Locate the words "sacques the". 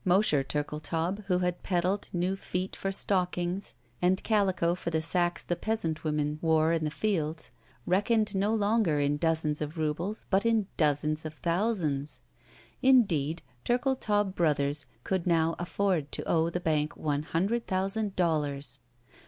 5.00-5.54